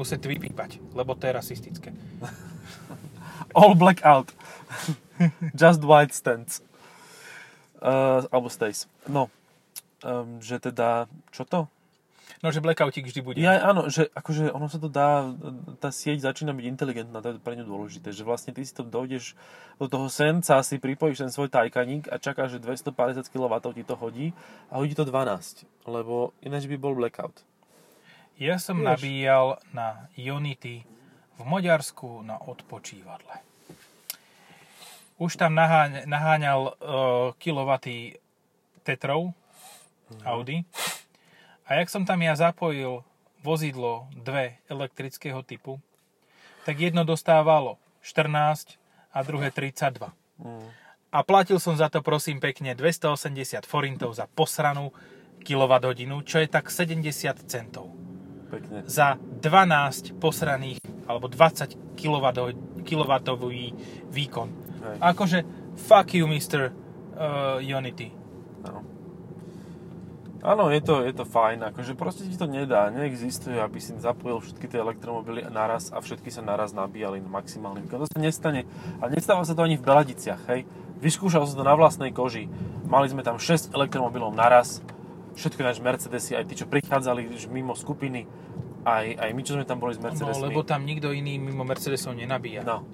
[0.00, 1.92] musieť vypípať, lebo to je rasistické.
[3.58, 4.32] All blackout.
[5.60, 6.64] Just white stands.
[7.80, 8.88] Uh, alebo stays.
[9.08, 9.28] No,
[10.04, 11.68] um, že teda, čo to?
[12.40, 13.36] No, že blackoutík vždy bude.
[13.36, 15.28] Ja, áno, že akože ono sa to dá,
[15.76, 18.80] tá sieť začína byť inteligentná, to je pre ňu dôležité, že vlastne ty si to
[18.80, 19.36] dojdeš
[19.76, 23.92] do toho senca, si pripojíš ten svoj tajkaník a čakáš, že 250 kW ti to
[23.92, 24.32] hodí
[24.72, 27.44] a hodí to 12, lebo ináč by bol blackout.
[28.40, 28.88] Ja som Vieš.
[28.88, 30.80] nabíjal na Unity
[31.36, 33.36] v Maďarsku na odpočívadle.
[35.20, 36.72] Už tam naháň, naháňal uh,
[37.36, 38.16] kilowaty
[38.80, 39.36] Tetrov
[40.24, 40.64] Audi.
[41.68, 43.04] A jak som tam ja zapojil
[43.44, 45.76] vozidlo dve elektrického typu,
[46.64, 48.80] tak jedno dostávalo 14
[49.12, 50.16] a druhé 32.
[50.40, 50.64] Mm.
[51.12, 54.96] A platil som za to, prosím pekne, 280 forintov za posranú
[55.44, 57.04] kWh, čo je tak 70
[57.44, 57.99] centov
[58.60, 58.84] Pekne.
[58.84, 61.96] za 12 posraných alebo 20
[62.84, 63.10] kW
[64.12, 64.48] výkon.
[64.80, 64.96] Hej.
[65.00, 65.38] Akože
[65.76, 66.70] fuck you, Mr.
[67.16, 68.12] Uh, Unity.
[68.64, 68.80] Áno.
[70.40, 74.40] Áno, je to, je to fajn, akože proste ti to nedá, neexistuje, aby si zapojil
[74.40, 78.00] všetky tie elektromobily naraz a všetky sa naraz nabíjali na maximálny výkon.
[78.00, 78.64] To sa nestane
[79.04, 80.64] a nestáva sa to ani v Beladiciach, hej.
[81.04, 82.48] Vyskúšal som to na vlastnej koži,
[82.88, 84.80] mali sme tam 6 elektromobilov naraz,
[85.36, 88.24] všetko náš Mercedesy, aj tí, čo prichádzali mimo skupiny,
[88.82, 90.42] aj, aj my, čo sme tam boli s No, Mercedesmi.
[90.42, 92.64] lebo tam nikto iný mimo Mercedesov nenabíja.
[92.64, 92.84] No.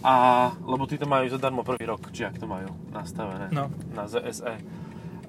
[0.00, 0.12] A,
[0.60, 3.72] lebo tí to majú zadarmo prvý rok, či ak to majú nastavené No.
[3.90, 4.60] na ZSE.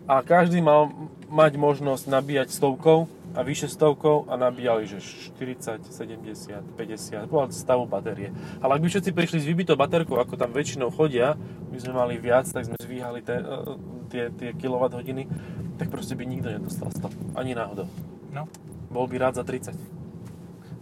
[0.06, 0.92] A každý mal
[1.26, 5.02] mať možnosť nabíjať stovkou a vyše stovkou a nabíjali, že
[5.34, 8.30] 40, 70, 50, podľa stavu batérie.
[8.60, 11.34] Ale ak by všetci prišli s vybitou baterkou, ako tam väčšinou chodia,
[11.68, 13.76] my sme mali viac, tak sme zvíhali tie, eh,
[14.08, 14.92] tie, tie kWh,
[15.76, 17.10] tak proste by nikto nedostal 100.
[17.34, 17.88] Ani náhodou.
[18.30, 18.46] No.
[18.88, 19.74] Bol by rád za 30.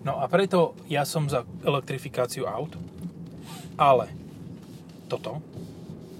[0.03, 2.75] no a preto ja som za elektrifikáciu aut,
[3.75, 4.11] ale
[5.07, 5.39] toto,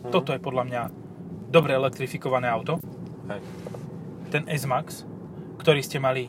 [0.04, 0.12] Mhm.
[0.12, 0.82] toto je podľa mňa
[1.48, 2.82] dobre elektrifikované auto.
[3.30, 3.40] Hej.
[4.34, 5.06] Ten S-Max,
[5.62, 6.28] ktorý ste mali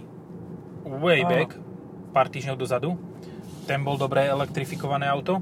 [0.84, 1.30] way Áno.
[1.32, 1.50] back,
[2.12, 2.94] pár týždňov dozadu,
[3.64, 5.40] ten bol dobre elektrifikované auto,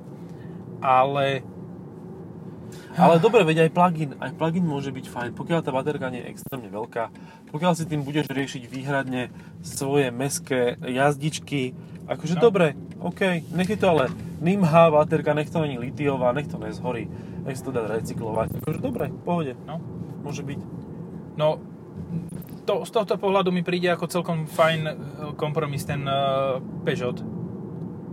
[0.81, 1.43] ale
[2.93, 6.29] Ale dobre, veď aj plugin, aj plugin môže byť fajn, pokiaľ tá baterka nie je
[6.29, 7.09] extrémne veľká,
[7.49, 9.33] pokiaľ si tým budeš riešiť výhradne
[9.65, 11.73] svoje meské jazdičky,
[12.15, 12.43] akože No.
[12.49, 13.21] dobre, OK,
[13.53, 17.09] nech je to ale NIMH baterka, nech to není litiová, nech to nezhorí,
[17.47, 19.81] nech sa to dá recyklovať, akože dobre, pohode, no,
[20.23, 20.61] môže byť.
[21.37, 21.59] no
[22.63, 24.93] to, z tohto pohľadu mi príde ako celkom fajn e,
[25.35, 27.19] kompromis ten uh, Peugeot,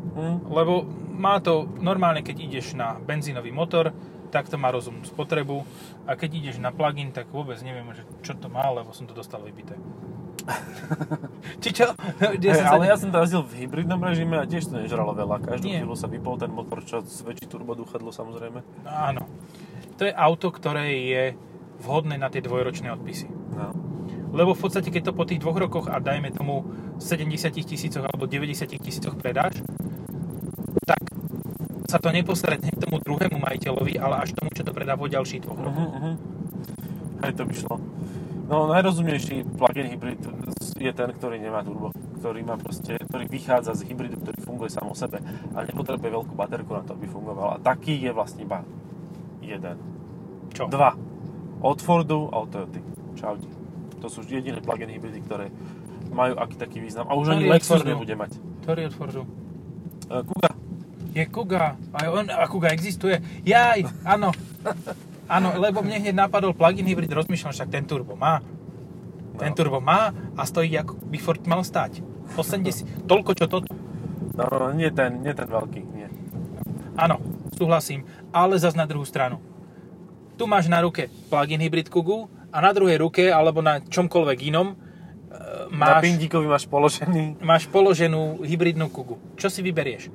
[0.10, 0.50] Hm?
[0.50, 0.84] lebo
[1.14, 3.94] má to normálne, keď ideš na benzínový motor,
[4.30, 5.66] tak to má rozumnú spotrebu
[6.06, 9.18] a keď ideš na plug-in, tak vôbec neviem, že čo to má, lebo som to
[9.18, 9.74] dostal vybité.
[11.64, 11.92] Či čo?
[12.38, 15.44] Kde Hey, ale ja som to jazdil v hybridnom režime a tiež to nežralo veľa,
[15.44, 15.84] každú Nie.
[15.84, 18.60] chvíľu sa vypol ten motor, čo zväčší turbodúchadlo samozrejme.
[18.88, 19.28] Áno.
[20.00, 21.24] To je auto, ktoré je
[21.84, 23.28] vhodné na tie dvojročné odpisy.
[23.56, 23.76] No.
[24.30, 26.64] Lebo v podstate, keď to po tých dvoch rokoch a dajme tomu
[27.02, 29.64] 70 tisícoch alebo 90 tisícoch predáš,
[30.86, 31.02] tak
[31.90, 35.42] sa to neposredne k tomu druhému majiteľovi, ale až tomu, čo to predá vo ďalší
[35.42, 35.90] dvoch rokoch.
[35.90, 37.26] Uh-huh, uh-huh.
[37.26, 37.76] Aj to by šlo.
[38.50, 40.18] No, najrozumnejší plug-in hybrid
[40.82, 41.94] je ten, ktorý nemá turbo.
[42.18, 45.22] Ktorý, má proste, ktorý vychádza z hybridu, ktorý funguje sám o sebe
[45.54, 47.56] a nepotrebuje veľkú baterku na to, aby fungoval.
[47.56, 48.66] A taký je vlastne iba
[49.46, 49.78] jeden.
[50.52, 50.66] Čo?
[50.66, 50.98] Dva.
[51.62, 52.82] Od Fordu a od Toyoty.
[53.16, 53.48] Čauti.
[54.02, 55.54] To sú jediné plug-in hybridy, ktoré
[56.10, 57.06] majú aký taký význam.
[57.06, 58.32] A už ani Ktorý od Lexus nebude mať.
[58.66, 59.22] Ktorý od Fordu?
[60.10, 60.52] Uh, Kuga.
[61.14, 61.66] Je Kuga.
[61.94, 63.22] Aj on, a Kuga existuje.
[63.46, 64.34] Jaj, áno.
[65.30, 68.42] Áno, lebo mne hneď napadol plug-in hybrid, rozmýšľam, však ten turbo má.
[69.38, 69.56] Ten No.
[69.56, 72.02] turbo má a stojí ako by Ford mal stať.
[72.34, 73.70] 80, toľko čo toto.
[74.34, 76.08] No, nie ten, nie ten veľký, nie.
[76.96, 79.38] Áno, súhlasím, ale zas na druhú stranu.
[80.34, 84.72] Tu máš na ruke plug-in hybrid Kugu a na druhej ruke, alebo na čomkoľvek inom,
[84.72, 84.76] e,
[85.70, 87.38] Na máš, pindíkovi máš položený.
[87.40, 89.20] máš položenú hybridnú Kugu.
[89.36, 90.10] Čo si vyberieš?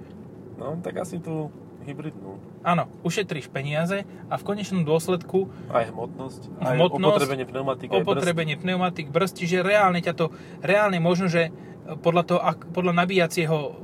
[0.57, 1.48] No, tak asi tú
[1.85, 2.40] hybridnú.
[2.64, 6.64] Áno, ušetríš peniaze a v konečnom dôsledku Aj hmotnosť.
[6.64, 7.88] Aj Hmotnosť, opotrebenie pneumatik.
[7.88, 8.05] aj brzd.
[8.09, 10.33] opotrebenie pneumatik, brzd, čiže reálne ťa to,
[10.64, 11.53] reálne možno, že
[12.01, 12.40] podľa, toho,
[12.73, 13.75] podľa nabíjacieho um,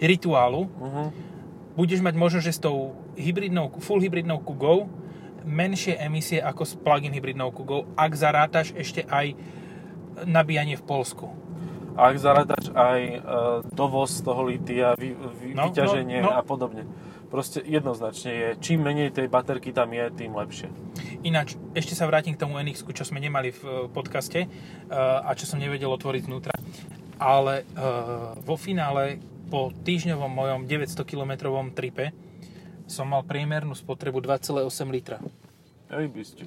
[0.00, 1.08] rituálu Uh-huh.
[1.76, 4.88] budeš mať možno, že s tou hybridnou, full hybridnou kugou
[5.46, 9.38] menšie emisie ako s plug-in hybridnou kugou, ak zarátaš ešte aj
[10.26, 11.30] nabíjanie v Polsku.
[11.96, 13.18] A ak zarátaš aj e,
[13.72, 16.36] dovoz toho litia, vy, vy, No, vyťaženie no, no.
[16.36, 16.84] a podobne.
[17.26, 20.70] Proste jednoznačne je, čím menej tej baterky tam je, tým lepšie.
[21.26, 24.48] Ináč, ešte sa vrátim k tomu NX, čo sme nemali v eh, podcaste eh,
[24.96, 26.54] a čo som nevedel otvoriť znútra.
[27.18, 27.84] Ale eh,
[28.44, 29.18] vo finále
[29.50, 31.32] po týždňovom mojom 900 km
[31.74, 32.12] tripe
[32.86, 35.18] som mal priemernú spotrebu 2,8 litra.
[35.90, 36.42] Ej, by ste.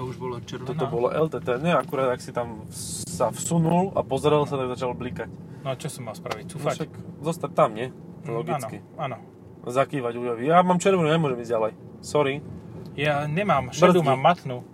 [0.00, 0.72] To už bolo červená.
[0.72, 1.76] Toto bolo LTT, ne?
[1.76, 2.64] Akurát, ak si tam
[3.04, 5.28] sa vsunul a pozeral sa, tak začal blikať.
[5.60, 6.48] No čo som mal spraviť?
[6.48, 6.74] No Cúfať?
[6.80, 7.92] však zostať tam, nie?
[7.92, 8.80] Mm, Logicky.
[8.96, 9.68] Áno, áno.
[9.68, 10.48] Zakývať ujovi.
[10.48, 11.72] Ja mám červenú, nemôžem ísť ďalej.
[12.00, 12.40] Sorry.
[12.96, 14.64] Ja nemám, šedú mám matnú.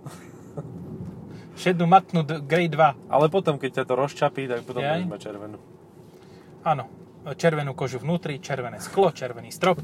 [1.59, 3.11] Šedú matnú d- grade 2.
[3.11, 5.03] Ale potom, keď ťa to rozčapí, tak potom Jaj.
[5.03, 5.57] budeš mať červenú.
[6.63, 6.87] Áno,
[7.35, 9.83] červenú kožu vnútri, červené sklo, červený strop.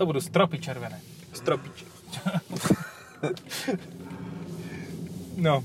[0.00, 1.04] To budú stropy červené.
[1.36, 1.84] Stropiči.
[5.36, 5.62] No.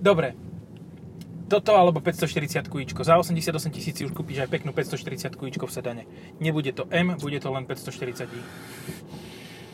[0.00, 0.34] Dobre.
[1.46, 3.06] Toto alebo 540 kujíčko.
[3.06, 6.02] Za 88 tisíc už kúpiš aj peknú 540 kujíčko v sedane.
[6.42, 8.40] Nebude to M, bude to len 540 i.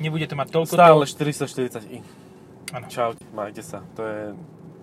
[0.04, 1.12] Nebude to mať toľko Stále toho.
[1.16, 1.98] 440i.
[2.76, 2.86] Áno.
[2.92, 3.80] Čaute, majte sa.
[3.96, 4.20] To je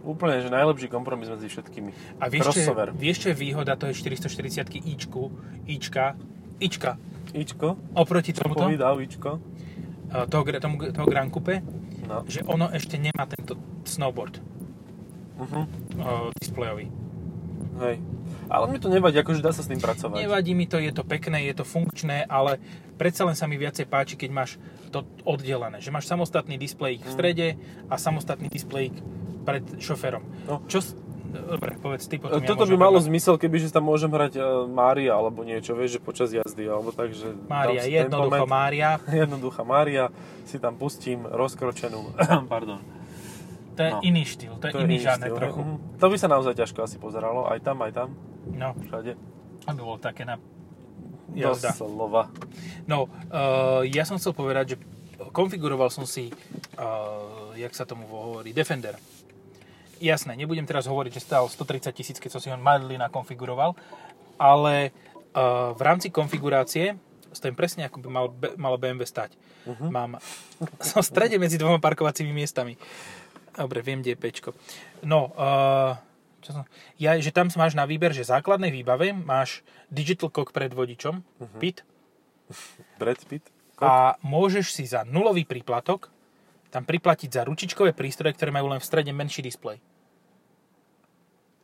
[0.01, 2.21] úplne že najlepší kompromis medzi všetkými.
[2.21, 2.87] A vieš, čo, je- Crossover.
[2.95, 5.29] vieš, čo je výhoda toho 440 ičku,
[5.69, 6.17] ička,
[6.57, 6.97] ička,
[7.29, 9.37] Ičko, oproti čo tomuto, povedal Ičko?
[10.09, 11.61] eh, toho, tomu, toho Grand Coupe,
[12.09, 12.25] No.
[12.25, 13.53] že ono ešte nemá tento
[13.85, 14.41] snowboard
[15.39, 15.63] Uh-huh.
[15.95, 16.91] uh, displejový.
[17.79, 18.03] Hej.
[18.51, 20.19] Ale mi to nevadí, akože dá sa s tým pracovať.
[20.19, 22.59] Nevadí mi to, je to pekné, je to funkčné, ale
[22.99, 24.59] predsa len sa mi viacej páči, keď máš
[24.91, 25.79] to oddelené.
[25.79, 27.47] Že máš samostatný displejík v strede
[27.87, 28.99] a samostatný displejík
[29.47, 30.27] pred šoférom.
[30.43, 30.59] No.
[30.67, 30.83] Čo...
[31.29, 32.37] Dobre, povedz ty potom.
[32.37, 33.07] ja Toto by môžem malo povedať.
[33.07, 36.89] zmysel, keby že tam môžem hrať uh, Mária alebo niečo, vieš, že počas jazdy, alebo
[36.89, 37.29] tak, že...
[37.45, 38.49] Mária, jednoducho tempomet.
[38.49, 38.89] Mária.
[39.21, 40.03] Jednoduchá Mária,
[40.43, 42.81] si tam pustím rozkročenú, pardon.
[43.71, 44.01] To je No.
[44.01, 45.61] iný štýl, to je iný žáner štýl, trochu.
[45.61, 45.75] mhm.
[45.95, 48.09] To by sa naozaj ťažko asi pozeralo, aj tam, aj tam,
[48.49, 49.13] No, všade.
[49.65, 50.35] aby bolo také na
[51.31, 51.71] jazda.
[51.71, 52.27] Doslova.
[52.83, 54.77] No, uh, ja som chcel povedať, že
[55.29, 56.33] konfiguroval som si,
[56.75, 58.97] uh, jak sa tomu hovorí, Defender.
[59.99, 63.75] Jasné, nebudem teraz hovoriť, že stál 130 tisíc, keď som si ho madly nakonfiguroval,
[64.39, 64.95] ale
[65.35, 66.95] uh, v rámci konfigurácie
[67.35, 69.35] stojím presne, ako by mal, malo BMW stať.
[69.67, 69.91] Uh-huh.
[69.91, 70.17] Mám,
[70.89, 72.79] som v strede medzi dvoma parkovacími miestami.
[73.53, 74.49] Dobre, viem, kde je pečko.
[75.03, 75.99] No, uh,
[76.39, 76.63] čo som,
[76.95, 81.59] ja, že tam máš na výber, že základnej výbave máš digital cock pred vodičom, uh-huh.
[81.59, 81.83] PIT,
[82.97, 83.45] Brad Pitt?
[83.79, 86.11] a môžeš si za nulový príplatok
[86.69, 89.81] tam priplatiť za ručičkové prístroje, ktoré majú len v strede menší displej.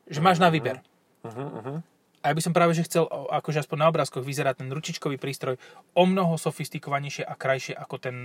[0.06, 0.82] Že máš na výber.
[1.22, 1.78] Uh-huh, uh-huh.
[2.22, 5.58] A ja by som práve že chcel, akože aspoň na obrázkoch vyzerá ten ručičkový prístroj
[5.94, 8.16] o mnoho sofistikovanejšie a krajšie ako ten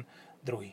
[0.40, 0.72] druhý.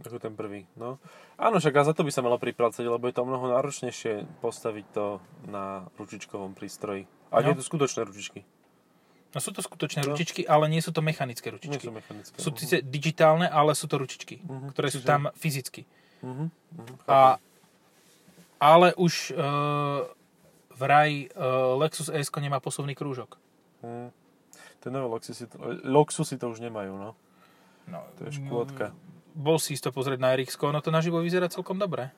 [0.00, 0.96] Ako ten prvý, no.
[1.36, 4.86] Áno, však a za to by sa malo pripracať, lebo je to mnoho náročnejšie postaviť
[4.90, 7.04] to na ručičkovom prístroji.
[7.28, 7.46] A No.
[7.46, 8.40] nie to skutočné ručičky.
[9.32, 10.12] No sú to skutočné No.
[10.12, 11.84] ručičky, ale nie sú to mechanické Nie ručičky.
[11.84, 12.36] sú mechanické.
[12.36, 15.84] Sú síce digitálne, ale sú to ručičky, Mhm, ktoré sú čiže- tam fyzicky.
[16.20, 17.36] Uh-huh, uh-huh, A,
[18.58, 20.08] ale už uh,
[20.76, 23.38] vraj uh, Lexus ES nemá posuvný krúžok.
[23.84, 24.08] uh
[24.82, 25.56] Ten nové Loxusy to,
[25.86, 27.14] Loxusy to už nemajú, no.
[27.86, 28.94] No, To je škôdka.
[29.32, 32.10] Bol si to pozrieť na RX, ono to naživo vyzerá celkom dobre.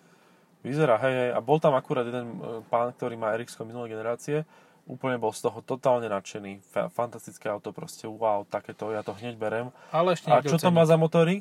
[0.65, 1.31] Vyzerá, hej, hej.
[1.37, 4.49] A bol tam akurát jeden e, pán, ktorý má RX minulé generácie
[4.85, 6.61] Úplne bol z toho totálne nadšený.
[6.61, 9.73] Fa- fantastické auto proste, wow, takéto, ja to hneď berem.
[9.89, 11.41] Ale ešte A čo to má za motory?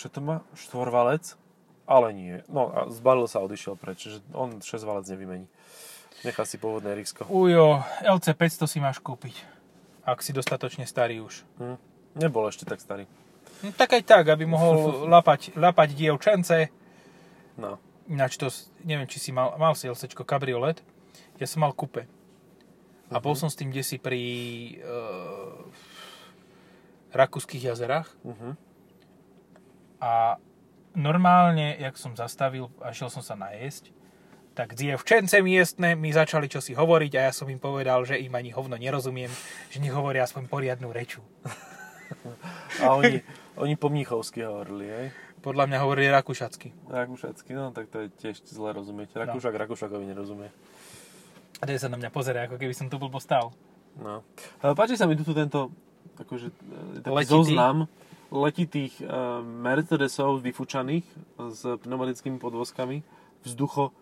[0.00, 0.40] Čo to má?
[0.56, 1.36] Štvorvalec?
[1.84, 2.40] Ale nie.
[2.48, 5.44] No a zbalil sa a odišiel preč, že on 6 valec nevymení.
[6.22, 7.26] Nechá si pôvodné Rixko.
[7.26, 9.34] Ujo, LC500 si máš kúpiť.
[10.04, 11.42] Ak si dostatočne starý už.
[11.58, 11.76] Hm.
[12.20, 13.08] Nebol ešte tak starý.
[13.62, 14.76] No, tak aj tak, aby mohol
[15.14, 16.68] lapať, lapať dievčence.
[17.58, 17.78] No.
[18.10, 18.50] Ináč to,
[18.82, 20.82] neviem, či si mal, mal si LCčko kabriolet.
[21.38, 22.06] Ja som mal kupe.
[23.12, 24.22] A bol som s tým desi pri
[24.80, 25.68] uh,
[27.12, 28.08] Rakúskych jazerách.
[28.24, 28.56] Uh-huh.
[30.00, 30.40] A
[30.96, 33.92] normálne, jak som zastavil a šiel som sa najesť,
[34.52, 38.52] tak dievčence miestne mi začali čosi hovoriť a ja som im povedal, že im ani
[38.52, 39.32] hovno nerozumiem,
[39.72, 41.24] že nech hovoria aspoň poriadnu reču.
[42.84, 43.24] A oni,
[43.56, 45.06] oni po mníchovsky hovorili, hej?
[45.42, 46.70] Podľa mňa hovorili rakúšacky.
[46.86, 49.16] Rakúšacky, no tak to je tiež zle rozumieť.
[49.16, 50.52] Rakúšak Rakúšakovi nerozumie.
[51.58, 53.50] A teď sa na mňa pozera, ako keby som tu blbo stál.
[53.98, 54.22] No.
[54.62, 55.72] Páči sa mi tu tento
[56.20, 57.32] akože, e, taký Letitý?
[57.32, 57.76] zoznam
[58.32, 61.04] letitých uh, Mercedesov vyfúčaných
[61.52, 63.04] s pneumatickými podvozkami,
[63.44, 63.92] vzducho,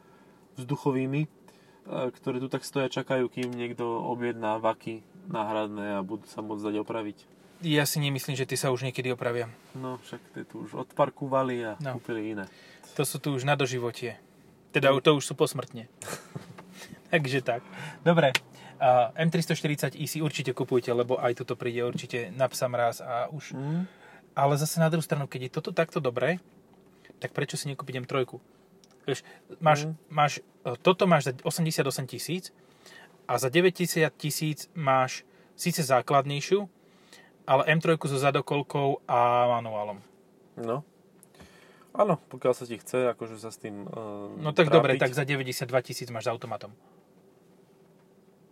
[0.63, 6.41] vzduchovými, uh, ktoré tu tak stoja, čakajú, kým niekto objedná vaky náhradné a budú sa
[6.41, 7.19] môcť dať opraviť.
[7.61, 9.53] Ja si nemyslím, že ty sa už niekedy opravia.
[9.77, 12.01] No, však tie tu už odparkúvali a No.
[12.01, 12.49] kúpili iné.
[12.97, 14.17] To sú tu už na doživotie.
[14.73, 15.85] Teda to už sú posmrtne.
[17.13, 17.61] Takže tak.
[18.01, 18.33] Dobre.
[18.81, 23.53] A M340i si určite kupujte, lebo aj toto príde určite na psa mraz a už...
[23.53, 23.85] Mm.
[24.33, 26.41] Ale zase na druhú stranu, keď je toto takto dobré,
[27.21, 28.25] tak prečo si nekúpiť M3?
[29.11, 29.21] Vieš,
[29.59, 29.95] máš, Mm.
[30.09, 32.55] máš, e, toto máš za 88 tisíc
[33.27, 33.83] a za 90
[34.15, 36.71] tisíc máš síce základnejšiu,
[37.45, 39.19] ale M3 so zadokolkou a
[39.51, 39.99] manuálom.
[40.57, 40.87] No.
[41.91, 45.27] Áno, pokiaľ sa ti chce, akože sa s tým uh, No tak dobre, tak za
[45.27, 46.71] 92 tisíc máš s automatom.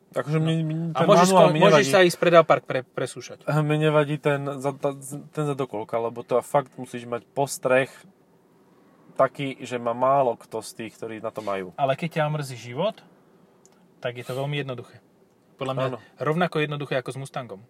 [0.09, 1.93] Akože mne, mne, A ten môžeš, manuál mi môžeš nevadí.
[1.93, 3.45] sa ísť predal park pre, presúšať.
[3.61, 4.41] Mne nevadí ten,
[5.31, 7.93] ten zadokolka, lebo to fakt musíš mať postreh
[9.19, 11.75] taký, že má málo kto z tých, ktorí na to majú.
[11.75, 13.03] Ale keď ťa mrzí život,
[13.99, 15.03] tak je to veľmi jednoduché.
[15.59, 15.99] Podľa mňa Áno.
[16.23, 17.61] rovnako jednoduché ako s Mustangom.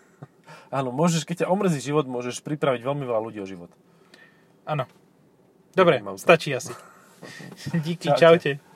[0.76, 3.72] Áno, môžeš, keď ťa omrzí život, môžeš pripraviť veľmi veľa ľudí o život.
[4.68, 4.84] Áno.
[5.72, 6.76] Dobre, stačí asi.
[7.88, 8.20] Díky, Čaute.
[8.20, 8.71] čaute.